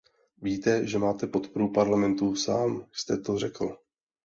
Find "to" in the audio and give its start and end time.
3.17-3.39